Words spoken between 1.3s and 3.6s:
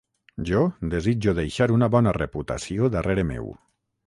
deixar una bona reputació darrere meu.